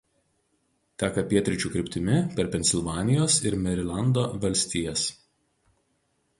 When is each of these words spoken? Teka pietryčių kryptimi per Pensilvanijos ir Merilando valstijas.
Teka 1.03 1.23
pietryčių 1.33 1.71
kryptimi 1.75 2.17
per 2.39 2.49
Pensilvanijos 2.57 3.37
ir 3.51 3.61
Merilando 3.67 4.27
valstijas. 4.47 5.09